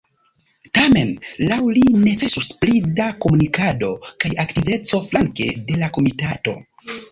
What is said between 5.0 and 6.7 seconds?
flanke de la komitato.